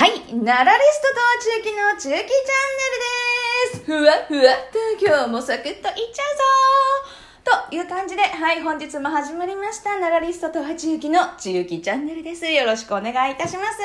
[0.00, 2.24] はい、ナラリストとは中期の中期チャン
[3.84, 3.84] ネルです。
[3.84, 10.00] ふわふわっと今日もサクッといっちゃうぞという感じで、はい、本日も始まりました。
[10.00, 12.46] ナラリストとは中期の中期チャンネルです。
[12.46, 13.78] よろしくお願いいたします。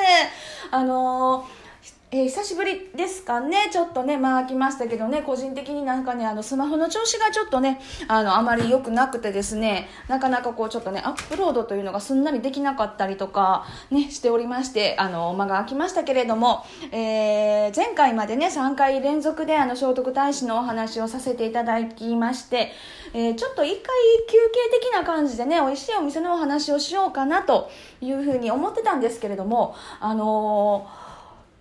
[0.70, 1.65] あのー
[2.12, 3.68] えー久しぶりですかね。
[3.72, 22.70] ちょっとね、まあ来ましたけどね、個人的になんかね、あの、スマホの調子がちょっとね、あの、あまり良くなくてですね、なかなかこう、ちょっとね、アップロードというのがすんなりできなかったりとか、ね、しておりまして、あの、間が空きましたけれども、えー前回までね、3回連続で、あの、聖徳太子のお話をさせていただきまして、
[23.14, 23.82] えーちょっと一回
[24.28, 24.38] 休
[24.70, 27.68] 憩的な感じでね、美味しいお店のお話をしようかなと
[28.00, 31.05] いうふうに思ってたんですけれども、あのー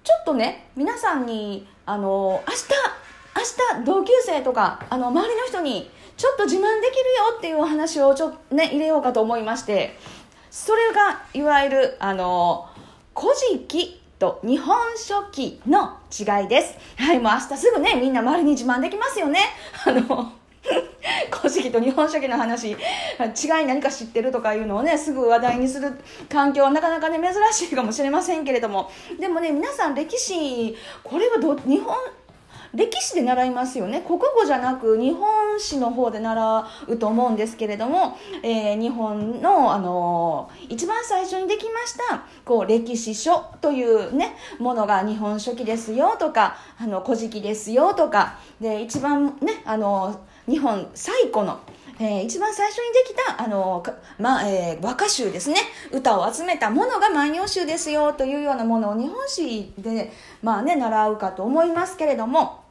[0.05, 2.62] ちょっとね皆さんにあの明日
[3.36, 9.98] 明日同級生とかあの周りの人にちょっと自慢できるよっていうお話をちょっとね入れようかと思いまして
[10.52, 12.70] それがいわゆるあの
[13.18, 16.78] 「古事記」と「日本書紀」の違いです。
[16.98, 19.40] はいもう明日すぐねみんな周りに自慢できますよね。
[19.86, 20.31] あの
[21.31, 22.77] 古事記と日本書紀の話違い
[23.66, 25.94] 何か知ってるとかいうのをねすぐ話題にする
[26.30, 28.89] 環境はなかなかね珍しいかもしれませんけれども。
[29.19, 31.95] でもね皆さん歴史これはど日本
[32.73, 34.02] 歴史で習いますよね。
[34.02, 48.38] 国語じゃなく日本史の方で習うと思うんですけれども、えー日本の、あのー一番最初にできましたこう歴史書というねものが日本書紀ですよとかあの古事記ですよとか。
[48.59, 51.59] で一番ねあの日本最古の
[51.99, 53.83] えー一番最初にできた、あの、
[54.19, 55.57] ま、えー和歌集ですね。
[55.91, 60.11] 歌を集めたものが万葉集ですよというようなものを日本史で、
[60.43, 62.66] まあね、習うかと思いますけれども、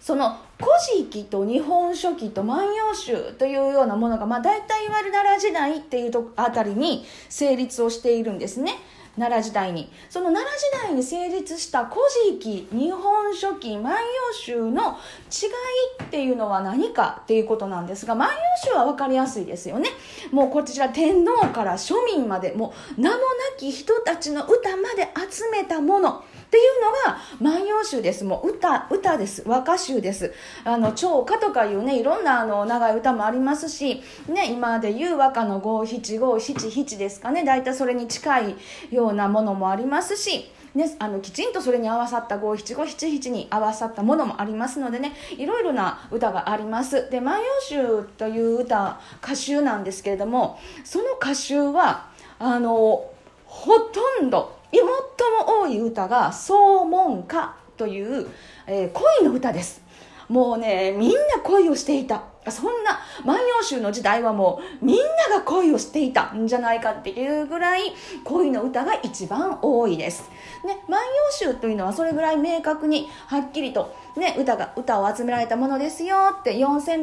[0.00, 8.74] その「古事記」と「日本書紀」と「万葉集」というようなものが、まあ、大体いわゆる奈良時代っていうとあたりに成立をしているんですね
[9.16, 9.90] 奈良時代に。
[10.08, 12.00] その奈良時代に成立した「古
[12.30, 14.00] 事記」「日本書紀」「万葉
[14.32, 14.98] 集」の
[15.30, 19.90] 違いっていうのは何かっていうことなんですが万葉集は分かりやすいですよね。
[20.30, 23.22] もうこちら天皇から庶民までもう名もな
[23.58, 26.24] き人たちの歌まで集めたもの。
[26.46, 28.24] っていうのが万葉集です。
[28.24, 29.42] もう歌歌です。
[29.46, 30.32] 和歌集です。
[30.64, 37.44] あの長歌とかいうねいろんなあの長い歌もありますし、ね、今でいう和歌の五七五七七ですかね。
[37.44, 38.56] 大体それに近い
[38.90, 47.10] ようなものもありますしね、あのきちんとそれに合わさった五七五七七に合わさったものもありますのでねいろいろな歌があります。
[47.10, 52.08] で「万葉集」という歌歌集なんですけれどもその歌集は
[52.38, 53.10] あの
[53.46, 58.28] ほとんど最も多い歌が「総門歌」という、
[58.66, 59.82] えー恋の歌です。
[60.28, 62.22] もうねみんな恋をしていた。
[62.50, 67.92] そんな「万葉集」の時代はもうみんなが恋をしていたんじゃないかっていうぐらい
[68.24, 70.30] 恋の歌が一番多いです。
[70.64, 76.96] ね、万葉集というのはそれぐらい明確にはっきりと、ね、歌が歌を集められたものですよって4600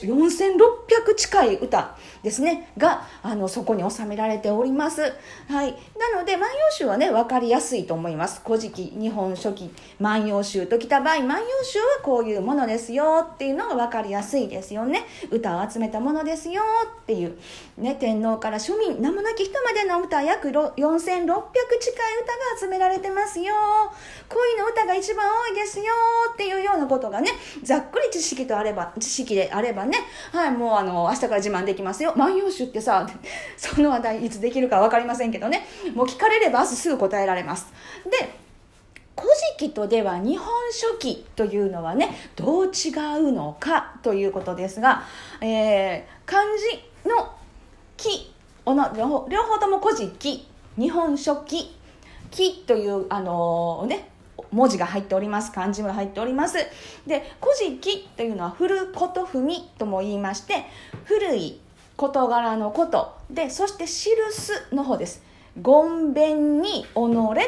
[0.00, 5.02] 首4600近い歌ですねがあのそこに収められております。
[5.48, 8.40] はい、なので万葉集はね分かりやすいと思います。
[8.44, 15.04] 古事記日本書紀万葉集ときた場合万葉集はこういうものですよっていうのが分かりやすいですよね。
[15.30, 16.62] 歌を集めたものですよ
[17.02, 17.38] っていう、
[17.78, 21.42] ね、天皇から庶民名もなき人までの歌約4600近い歌が
[22.60, 23.54] 集められてますよ。
[24.28, 25.84] 恋の歌が一番多いですよ
[26.32, 27.30] っていうようなことがね
[27.62, 29.98] ざっくり知識とあれば知識であればね。
[30.32, 32.14] はいもうあの明日から自慢できますよ。
[32.16, 33.08] 万葉集ってさ
[33.56, 35.66] その話題いつできるか分かりませんけどね。
[35.94, 37.66] もう聞かれれば明日すぐ答えられます。
[38.04, 38.41] で
[39.16, 42.90] 古事記とでは日本書紀というのはねどう違
[43.20, 45.04] うのかということですが、
[45.40, 46.42] えー漢
[47.04, 47.34] 字の
[47.96, 48.32] 「記」
[48.64, 49.08] おの両
[49.42, 50.46] 方とも古事記
[50.78, 51.76] 日本書紀
[52.30, 54.08] 「記」というあのーね
[54.50, 55.50] 文字が入っております。
[55.50, 56.56] 漢字が入っております。
[57.06, 60.64] で「古事記」というのは「古こと踏み」とも言いまして
[61.04, 61.60] 古い
[61.96, 63.12] 事柄のこと。
[63.30, 63.90] でそして「記
[64.30, 65.22] す」の方です。
[65.60, 66.86] ごんべんに己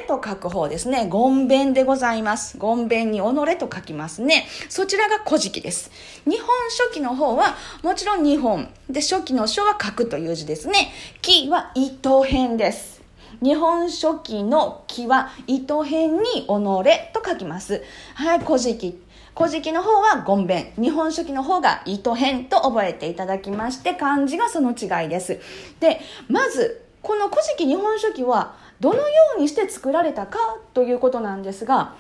[0.07, 1.07] と書く方ですね。
[1.09, 2.59] ごんべんでございます。
[2.59, 3.23] ごんべんに己
[3.57, 4.47] と書きますね。
[4.69, 5.91] そちらが古事記です。
[6.27, 8.69] 日本書紀の方は、もちろん日本。
[8.91, 10.93] で、書紀の書は書くという字ですね。
[11.23, 13.03] 紀は糸編です。
[13.43, 17.83] 日本書紀の紀は糸編に己と書きます。
[18.15, 19.03] はい、古事記。
[19.37, 20.73] 古事記の方はごんべん。
[20.81, 25.41] 日本書紀の方が糸編と覚えていただきまして、漢字がその違いです。
[25.81, 29.05] で、まず、この古事記日本書紀はどのよ
[29.37, 30.39] うにして作られたか
[30.73, 31.95] ということなんですが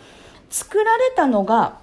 [0.48, 1.78] 作られたのが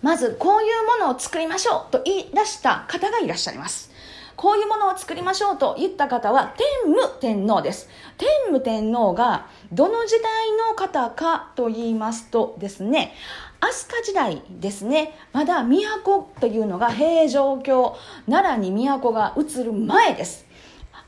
[0.00, 3.90] まずこういうものを作りましょうと言い出した方がいらっしゃいます。
[4.36, 6.54] こういうものを作りましょうと言った方は
[6.84, 7.88] 天武天皇です。
[8.18, 13.14] 天武天皇がどの時代の方かと言いますとですね
[13.60, 17.96] 飛鳥時代ですねまだ都というのが平城京
[18.30, 20.46] 奈良に都が移る前です。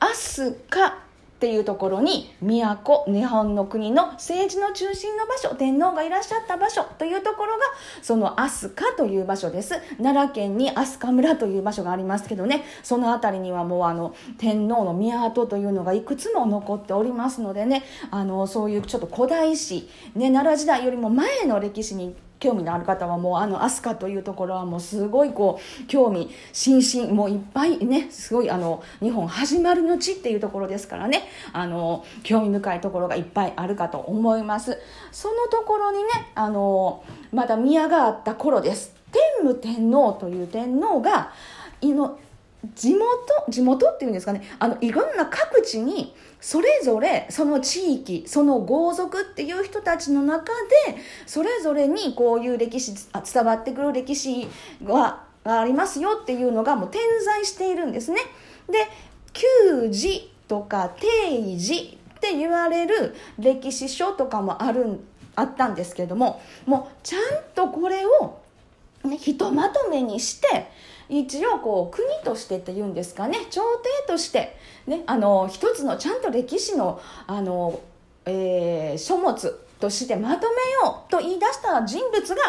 [0.01, 1.08] 飛鳥
[1.39, 7.63] っていうところに都日本の国の政治の中心の場所天皇がいらっしゃった場所というところが
[8.03, 9.81] その飛鳥という場所です。
[9.99, 12.65] 奈良県に飛鳥村という場所がありますけどね。
[12.83, 17.85] その辺りにはもうあの天皇の都というのがいくつも残っておりますのでね。
[18.11, 31.29] あのそういうちょっと古代史、ね、奈良時代よりも前の歴史に興味のある方はもうあの飛鳥というところはもうすごいこう興味津々もういっぱいねすごいあの日本始まりの地っていうところですからね。
[31.53, 34.79] あの興味深いところがいっぱいあるかと思います。
[35.11, 38.95] そのところにねあのまだ宮があった頃です。
[39.11, 41.33] 天武天皇という天皇が
[41.81, 42.19] いの
[42.75, 43.07] 地元
[43.49, 44.43] 地元っていうんですかね。
[44.59, 50.53] あのいろんな各地にそれぞれその地域その豪族っていう人たちの中
[50.87, 50.97] で
[51.27, 52.95] それぞれにこういう歴史
[53.33, 54.47] 伝わってくる歴史
[54.85, 58.21] がありますよっていうのがもう点在しているんですね。
[58.71, 58.87] で
[59.33, 65.01] 旧字とか定字って言われる歴史書とかもある
[65.37, 67.21] あったんですけどももうちゃん
[67.55, 68.41] とこれを、
[69.05, 70.71] ね、ひとまとめにして
[71.09, 73.61] 一応こう国としてっていうんですかね朝
[74.07, 74.57] 廷として、
[74.87, 77.81] ね、あの一つのちゃんと歴史のあの、
[78.27, 80.57] えー、書物としてまとめ
[80.87, 82.43] ようと言い出した人物が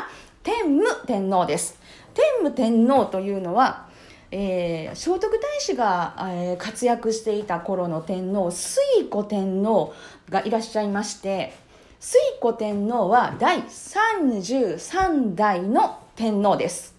[0.43, 1.79] 天武天皇です。
[2.13, 3.87] 天武天皇というのは
[4.31, 8.77] えー、聖徳太子が、えー、活躍していた頃の天皇推
[9.11, 9.93] 古天皇
[10.29, 11.53] がいらっしゃいまして
[11.99, 16.98] 推古天皇は第33代の天皇です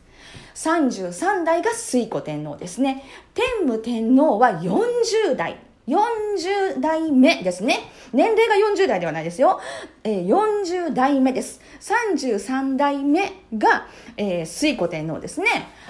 [0.55, 3.05] 33代が推古天皇ですね。
[3.35, 5.59] 天武天皇は40代。
[5.87, 7.79] 40代目ですね。
[8.13, 9.61] 年齢が40代ではないですよ。
[10.05, 11.61] えー、40代目です。
[11.81, 15.47] 33代目が、えー、推古天皇ですね。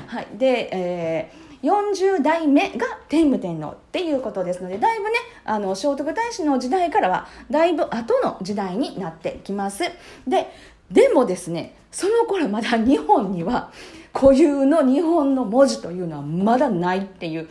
[0.06, 0.26] はい。
[0.38, 5.10] で、えー、40代目が天武天皇っていうことですので、だいぶね、
[5.44, 9.84] あの、聖徳太子の時代からは、だいぶ後の時代になってきます。
[10.26, 10.50] で、
[10.90, 13.70] でもですね、その頃まだ日本には、
[14.12, 17.48] 固有の日本の文字というのはまだないっていう。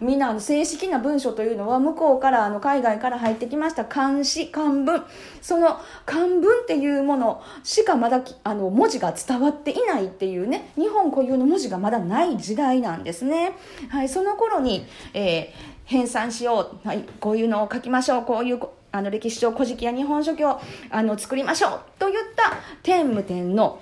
[0.00, 3.84] みんな正式な文書というのは向こうからあの海外から入ってきました。
[3.84, 5.02] 漢詩漢文。
[5.42, 10.72] その漢文っていうものしかまだあの文字が伝わっていないっていうね。
[10.76, 13.52] 日本固有の文字がまだない時代なんですね。
[13.90, 18.24] はい、その頃に、えー、編纂しよう、はい、こういうのを書きましょう。
[18.24, 20.58] こういうあの歴史書古事記や日本書紀を
[20.90, 21.80] あの作りましょう。
[21.98, 23.78] といった天武天皇。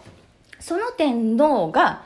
[0.59, 2.03] その天皇が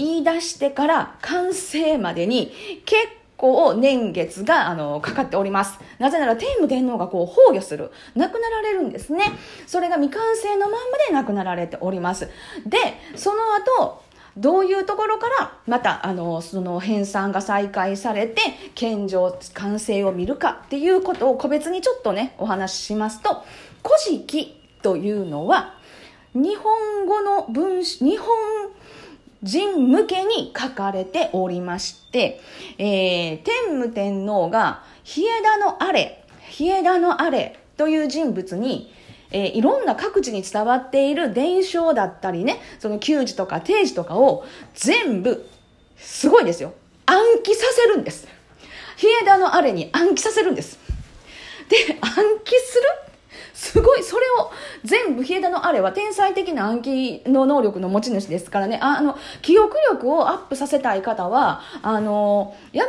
[0.00, 2.52] 言い出してから完成までに
[2.86, 5.78] 結構年月があのかかっております。
[5.98, 9.24] なぜなら天武天皇がこう崩御する、亡くなられるんですね。
[9.66, 12.30] それが未完成のまんまで亡くなられております。
[12.66, 12.78] で、
[13.14, 13.38] その
[13.78, 14.02] 後、
[14.36, 18.40] どういうところからまたあのその編纂が再開されて
[18.74, 23.42] 献上完成を見るかっていうことを個別にちょっとねお話ししますと
[23.82, 25.74] 「古事記」というのは
[26.32, 28.28] 日本語の文日本
[29.42, 32.40] 人向けに書かれておりまして、
[32.78, 38.92] えー、天武天皇が、日枝のあれ、日枝のあれという人物に、
[39.30, 44.44] えー、いろんな各地に伝わっている伝承だったりね、その旧字とか定字とかを
[44.74, 45.48] 全部、
[45.96, 46.74] すごいですよ。
[47.06, 48.28] 暗記させるんです。
[48.96, 50.78] 日枝のあれに暗記させるんです。
[51.68, 52.10] で、暗
[52.44, 53.09] 記する
[53.60, 54.50] すごい、それを
[54.84, 62.86] 全部、日枝のあれは天才的な暗記の能力の持ち主ですからね、あの、記憶力をアップさせたい方は、あの、大和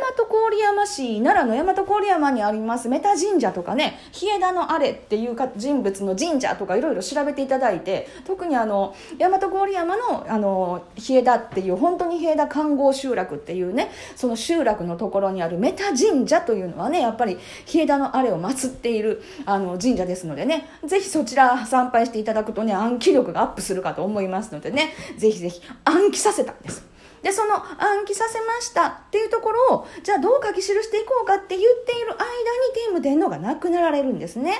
[0.50, 17.36] 郡山市、奈良の大和郡山にありますメタ神社とかね、日枝のあれっていうか人物の神社とかいろいろ調べていただいて、特にあの、大和郡山の、あの、日枝っていう、本当に日枝観光集落っていうね、その集落のところにあるメタ神社というのはね、やっぱり
[17.66, 26.84] 日枝のあれを祀っている、あの、神社ですのでねぜひそちら参拝していただくとね、暗記力がアップするかと思いますのでね、ぜひぜひ暗記させたんです。
[27.22, 32.28] で、その暗記させましたっていうところを、じゃあどう書き記していこうかって言っている間に
[32.74, 34.58] 天武天皇が亡くなられるんですね。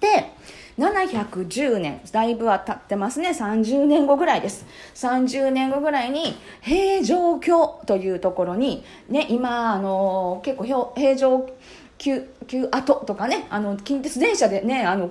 [0.00, 0.32] で、
[0.78, 3.30] 710年、だいぶは経ってますね。
[3.30, 4.64] 30年後ぐらいです。
[4.94, 11.50] 30年後ぐらいに、平城京というところに、ね、今、あの、結構平城
[11.98, 15.10] 急急跡とかねあの近鉄電車でねあの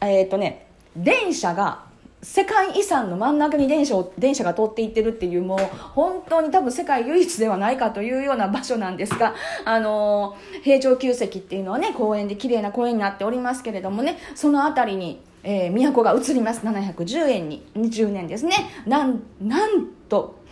[0.00, 1.82] えっ、ー、とね電車が
[2.24, 5.58] 世界遺産の真ん中に電車を電車が通っていってるっていうもう
[5.94, 9.34] 本当に多分世界唯一ではないかというような場所なんですが、
[9.66, 16.60] あの平城宮跡っていうのはね公園で綺麗な公園になっておりますけれどもねその辺りに、えー、都が移ります。
[16.60, 18.54] 710円に20年ですね。
[18.86, 20.42] なんなんと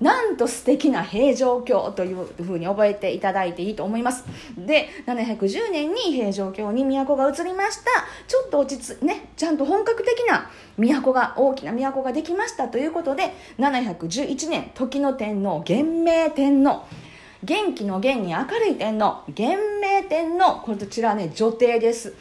[0.00, 4.24] なんと素敵な平城京というふうに覚えていただいていいと思います。
[4.56, 7.84] で710年に平城京に都が移りました。
[8.28, 16.84] ちょっと落ち着ねちゃんと本格的な都が大きな都ができましたということで711年時の天皇元明天皇。
[17.44, 19.22] 元気の元に明るい天皇。
[19.28, 20.60] 元明天皇。
[20.62, 22.14] こちらね女帝です。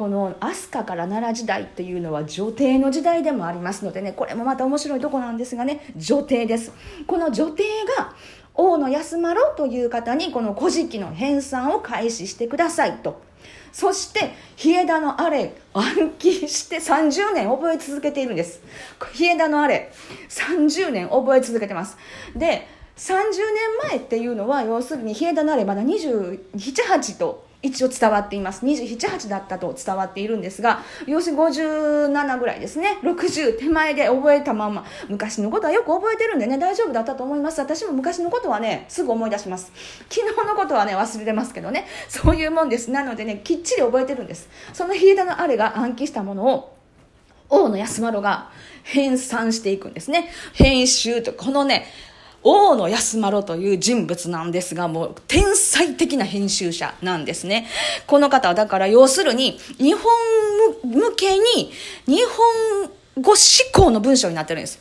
[0.00, 6.72] この飛鳥から奈良時代っていうのは女帝の時代でもありますのでねこれもまた面白いとこなんですがね女帝です。
[7.06, 7.64] この女帝
[7.98, 8.14] が
[8.54, 13.20] 大野安丸という方にこの古事記の編纂を開始してくださいと。
[13.72, 18.62] そして日枝のあれ暗記して30年覚え続けているんです。
[19.12, 19.92] 日枝のあれ
[20.30, 21.98] 30年覚え続けてます。
[22.34, 22.66] で
[22.96, 28.64] 30年前っていうのは要するに日枝のあれまだ278と一応伝わっています。
[28.64, 32.98] 278だったと伝わっているんですが要するに57ぐらいですね。
[33.02, 37.60] 60手前で覚えたまま昔のことはよく覚えてるんでね大丈夫だったと思います。
[37.60, 39.72] 私も昔のことはねすぐ思い出します。
[40.08, 41.86] 昨日のことはね忘れてますけどね。
[42.08, 42.90] そういうもんです。
[42.90, 44.48] なのでねきっちり覚えてるんです。
[44.72, 46.76] その秀田のあれが暗記したものを
[47.50, 48.50] 王の安丸が
[48.84, 50.30] 編纂していくんですね。
[50.54, 51.86] 編集とこのね
[52.42, 57.66] 大野安丸という人物なんですが、もう天才的な編集者なんですね。
[58.06, 60.02] この方はだから要するに日本
[60.84, 61.72] 向けに
[62.06, 63.36] 日本語思
[63.72, 64.78] 考の文章になってるんです。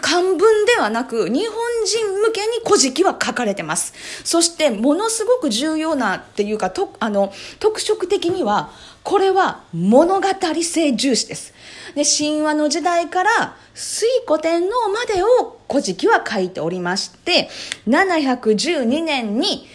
[0.00, 3.94] 漢文ではなく、日本人向けに古事記は書かれてます。
[4.24, 8.70] そして、ものすごく重要なっていうか、とあの特色的には、
[9.02, 10.28] これは物語
[10.62, 11.54] 性重視です。
[11.94, 17.48] で、神話の時代から水古天皇までを古事記は書いておりまして、
[17.88, 19.68] 712年に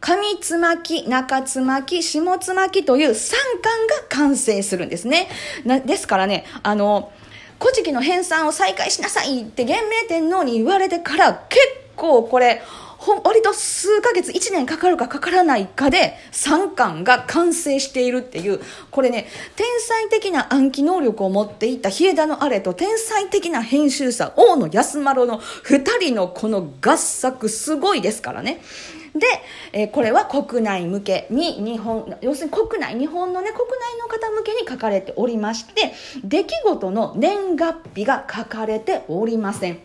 [0.00, 5.28] 上つまき、中つまき、下つまきという3巻が完成するんですね。
[5.86, 7.10] ですからね、あの、
[7.58, 11.60] 古事記の編纂を再開しなさいって元明天皇に言われてから結
[11.96, 12.60] 構これ、
[13.04, 28.62] ほ割と数ヶ月1年かかるかかからないかで3巻が完成しているっていうこれね天才的な暗記能力を持っていた日枝のあれと天才的な編集者大野安丸の2人のこの合作すごいですからね。
[29.12, 29.20] で、
[29.72, 35.92] えー、これは国内向けに日本要するに国内日本のね国内の方向けに書かれておりまして
[36.24, 39.78] 出来事の年月日が書かれておりません。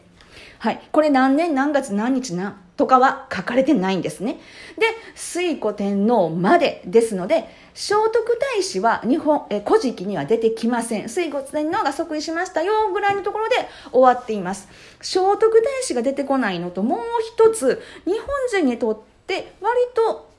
[0.60, 4.40] はい、これ何年何月何日なとかは書かれてないんですね。
[4.78, 7.44] で、水古天皇までですので、
[7.74, 8.10] 聖徳
[8.54, 11.10] 太子は日本、え、古事記には出てきません。
[11.10, 13.56] 水古天皇が即位しましたよぐらいのところで
[13.92, 14.70] 終わっています。
[15.02, 20.30] 聖徳太子が出てこないのと、もう一つ、日本人にとって割と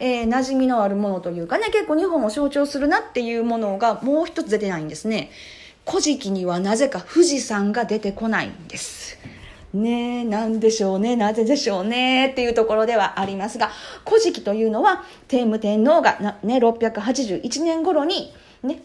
[0.00, 5.32] えー、馴染みのあるものというかね、結構日本を象徴するなっていうものがもう一つ出てないんですね。
[5.84, 9.18] 古事記にはなぜか富士山が出てこないんです。
[9.74, 13.70] ねなんでしょうね、なぜでしょうね、っていうところではありますが、
[14.06, 18.32] 古事記というのは、天武天皇がね、681年頃に、
[18.62, 18.82] ね、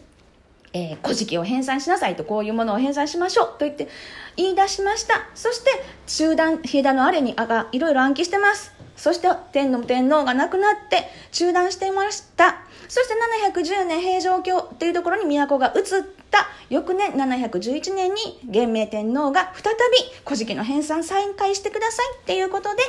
[0.74, 3.88] えー、古事記を編纂しなさいと、こういうものを編纂しましょうと言って
[4.36, 5.28] 言い出しました。
[5.34, 5.70] そして、
[6.06, 8.73] 中断、日枝のあれにあがいろいろ暗記してます。
[8.96, 12.56] そして天皇天皇が亡くなって中断していました。
[12.88, 13.14] そして
[13.52, 15.82] 710年平城京っていうところに都が移っ
[16.30, 19.78] た翌年711年に元明天皇が再び
[20.24, 22.82] 古事記の編纂再開してくださいっていうことで、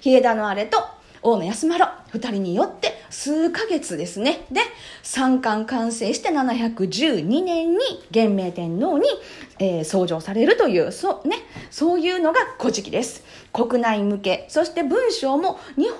[0.00, 0.78] 日枝のあれと
[1.22, 4.46] 大野安丸二人によって数ヶ月ですね。
[4.50, 4.60] で、
[5.02, 7.78] 三冠完成して712年に
[8.10, 9.08] 元明天皇に、
[9.58, 11.38] えー、創上されるという、そう,、ね、
[11.70, 13.24] そういうのが古事記です。
[13.52, 15.98] 国内向け、そして文章も日本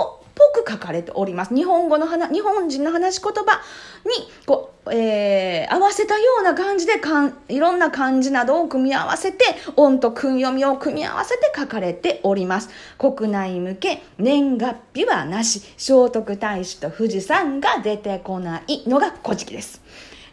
[0.00, 0.17] 語
[0.54, 1.54] ぽく書かれております。
[1.54, 3.60] 日本語の話、日本人の話し言葉
[4.04, 9.44] に、こう、えー、合わせたような感じでかん、いろんな漢字などを組み合わせて、
[9.76, 12.70] 音と訓読みを組み合わせて書かれております。
[12.96, 19.82] 国内向け、年月日はなし、聖徳太子と富士山が出てこないのが古事記です。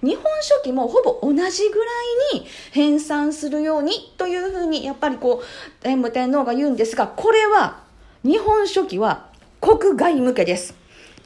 [0.06, 1.92] 日本書紀もほぼ同じぐら
[2.36, 7.80] いに編纂するようにというふうにやっぱりこう天武天皇が言うんですがこれは
[8.24, 9.30] 日本書紀は
[9.66, 10.76] 国外向けです。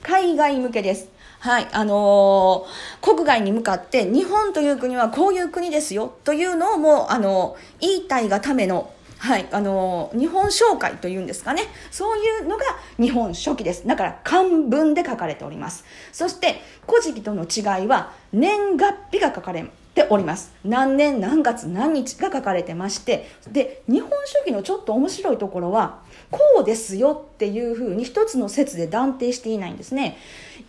[0.01, 1.10] 海外向けです。
[1.41, 11.63] はい、あのー、国外に向かって日本という国はこういう国ですよというのをもう、あのー、言いたいがための、はい、あのー、日本紹介というんですかね。
[11.91, 12.63] そういうのが
[12.98, 13.86] 日本書紀です。
[13.86, 15.84] だから漢文で書かれております。
[16.13, 19.69] そして、古事記との違いは年月日が書かれ
[20.00, 26.00] ております何年何月何日が書かれてましてで日本書紀のちょっと面白いところは
[26.32, 30.18] こうですよっていうふうに一つの説で断定していないんですね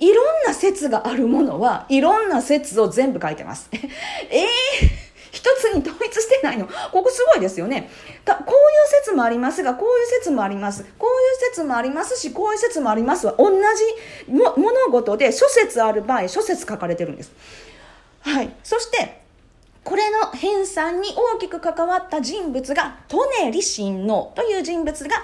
[0.00, 6.66] いろんな説があるものはいろんな説を全部書いてます えー一つに統一してないの。
[6.66, 7.88] ここすごいですよね。
[8.26, 8.44] こういう
[9.04, 10.84] 説もありますが、こういう説もあります。
[10.98, 13.60] こういう説もありますし、こういう説もありますは、同じ
[14.28, 17.32] 物事で諸説ある場合、諸説書かれてるんです。
[18.20, 18.54] はい。
[18.62, 19.19] そして、
[19.82, 25.16] これの編纂に大きく関わった人物が、利根利親王という人物が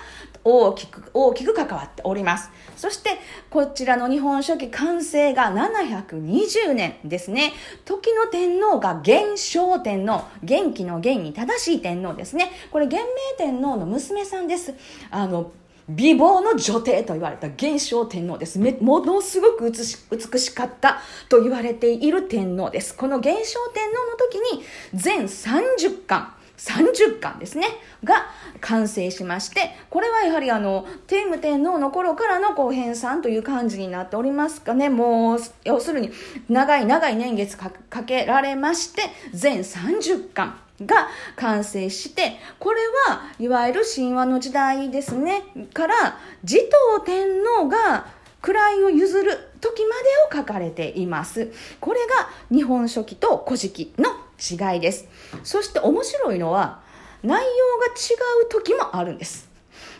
[0.44, 2.50] 大きく、大きく関わっております。
[2.76, 3.10] そして、
[3.50, 7.52] こちらの日本書紀完成が720年ですね。
[7.84, 12.50] 時の天皇が元正天皇、元気の元に正しい天皇ですね。
[12.70, 14.74] これ、元明天皇の娘さんです。
[15.10, 15.52] あの、
[15.88, 18.58] 美貌の女帝と言われた元正天皇です。
[18.58, 22.96] ものすごく美しかったと言われている天皇です。
[22.96, 24.64] この元正天皇の時に
[24.94, 27.68] 全30巻、30巻ですね、
[28.02, 28.26] が
[28.60, 34.88] 完成しまして、これはやはりあの、天武天皇の頃からのこう編纂という感じになっておりますかね。
[34.88, 36.10] もう、要するに、
[36.48, 37.70] 長い長い年月か
[38.04, 39.02] けられまして、
[39.32, 40.65] 全30巻。
[40.84, 45.42] が完成して、これはいわゆる神話の時代ですね、
[45.72, 46.58] から持
[46.94, 48.06] 統天皇が
[48.42, 49.94] 位を譲る時ま
[50.30, 51.50] でを書かれています。
[51.80, 55.08] これが日本書紀と古事記の違いです。
[55.42, 56.80] そして面白いのは、
[57.22, 59.48] 内容が違う時もあるんです。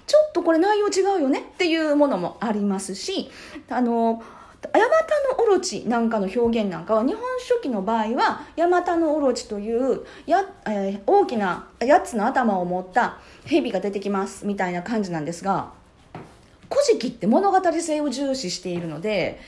[0.07, 3.31] ちょっとこれ内容違うよねっていうものもありますし、
[3.69, 4.23] あの、
[4.63, 15.73] ヤマタノオロチなんかの表現なんかは日本書紀の場合はヤマタノオロチというや、えー、大きな8つの頭を持った蛇が出てきますみたいな感じなんですが
[16.71, 19.41] 「古事記」って物語性を重視しているので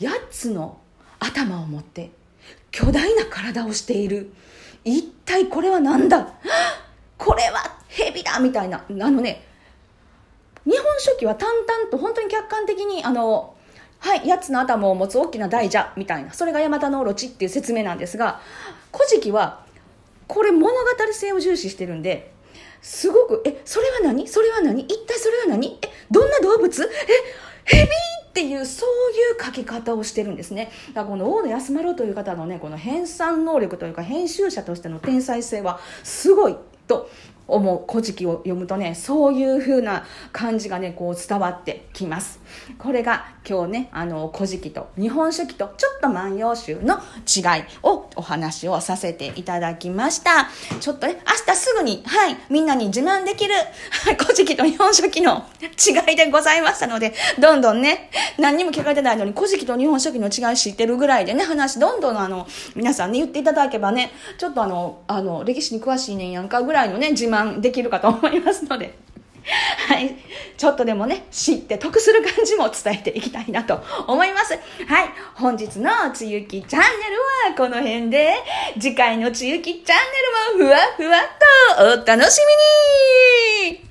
[0.00, 0.78] 8つの
[1.18, 2.10] 頭を持って
[2.70, 4.32] 巨大な体をしている。
[4.84, 6.34] 一体これは何だ？
[7.18, 8.84] これは蛇だみたいな。
[8.88, 9.46] あのね
[10.64, 13.54] 日本書紀は淡々と本当に客観的にあの
[14.00, 18.40] はい、8つの頭を持つ大きな大蛇みたいな、それがヤマタノオロチっていう説明なんですが、
[18.92, 19.64] 古事記は、
[20.26, 20.72] これ物語
[21.12, 22.32] 性を重視してるんで、
[22.82, 24.26] すごく、え、それは何？
[24.26, 24.82] それは何？
[24.82, 25.78] 一体それは何？
[25.82, 26.82] え、どんな動物？
[26.82, 26.88] え、
[27.64, 27.86] ヘビー
[28.30, 30.72] っていう、そういう書き方をしてるんですね。
[30.88, 37.08] だからこの大野安丸という方のね、この編纂能力というか、編集者としての天才性は、すごいと
[37.46, 42.39] 思う古事記を読むとねそういう風な感じがねこう伝わってきます。
[42.78, 50.48] これが今日ねあの古事記と日本書紀とちょっと万葉集の違いをお話をさせていただきました
[50.80, 69.09] ちょっとね明日すぐにはいみんなに自慢できるはい 古事記と日本書紀の違いでございましたのでどんどんね何にも聞かれてないのに古事記と日本書紀の違い知ってるぐらいでね話どんどんあの皆さんね言っていただけばねちょっとあのあの歴史に詳しいねんやんかぐらいのね自慢できるかと思いますので。
[69.88, 70.16] はい。
[70.56, 74.54] ちょっとでもね、知って得する感じも伝えていきたいなと思います。
[74.86, 75.10] はい。
[75.34, 77.16] 本日のつゆきチャンネル
[77.50, 78.34] はこの辺で、
[78.78, 82.38] 次回のつゆきチャンネルもふわふわっとお楽し
[83.64, 83.89] みに